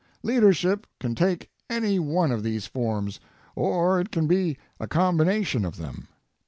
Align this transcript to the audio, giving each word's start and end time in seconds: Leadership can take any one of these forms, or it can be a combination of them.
Leadership 0.23 0.87
can 0.99 1.13
take 1.13 1.51
any 1.69 1.99
one 1.99 2.31
of 2.31 2.41
these 2.41 2.65
forms, 2.65 3.19
or 3.55 3.99
it 3.99 4.09
can 4.09 4.25
be 4.25 4.57
a 4.79 4.87
combination 4.87 5.63
of 5.63 5.77
them. 5.77 6.07